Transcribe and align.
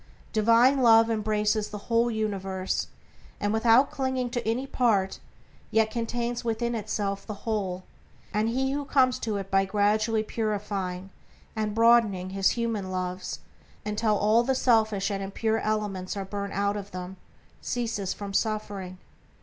Divine 0.33 0.81
Love 0.81 1.11
embraces 1.11 1.69
the 1.69 1.77
whole 1.85 2.09
universe, 2.09 2.87
and, 3.39 3.53
without 3.53 3.91
clinging 3.91 4.31
to 4.31 4.43
any 4.47 4.65
part, 4.65 5.19
yet 5.69 5.91
contains 5.91 6.43
within 6.43 6.73
itself 6.73 7.23
the 7.23 7.45
whole, 7.45 7.83
and 8.33 8.49
he 8.49 8.71
who 8.71 8.83
comes 8.83 9.19
to 9.19 9.37
it 9.37 9.51
by 9.51 9.63
gradually 9.65 10.23
purifying 10.23 11.11
and 11.55 11.75
broadening 11.75 12.31
his 12.31 12.49
human 12.57 12.89
loves 12.89 13.41
until 13.85 14.17
all 14.17 14.41
the 14.41 14.55
selfish 14.55 15.11
and 15.11 15.21
impure 15.21 15.59
elements 15.59 16.17
are 16.17 16.25
burnt 16.25 16.53
out 16.53 16.75
of 16.75 16.89
them, 16.89 17.17
ceases 17.61 18.11
from 18.11 18.33
suffering. 18.33 18.97